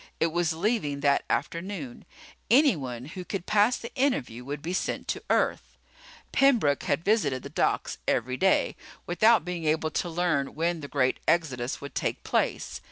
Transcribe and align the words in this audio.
It 0.19 0.31
was 0.31 0.51
leaving 0.53 1.01
that 1.01 1.23
afternoon. 1.29 2.05
Anyone 2.49 3.05
who 3.05 3.23
could 3.23 3.45
pass 3.45 3.77
the 3.77 3.93
interview 3.93 4.43
would 4.43 4.63
be 4.63 4.73
sent 4.73 5.07
to 5.09 5.21
Earth. 5.29 5.77
Pembroke 6.31 6.85
had 6.85 7.05
visited 7.05 7.43
the 7.43 7.49
docks 7.51 7.99
every 8.07 8.35
day, 8.35 8.75
without 9.05 9.45
being 9.45 9.65
able 9.65 9.91
to 9.91 10.09
learn 10.09 10.55
when 10.55 10.79
the 10.81 10.87
great 10.87 11.19
exodus 11.27 11.81
would 11.81 11.93
take 11.93 12.23
place. 12.23 12.79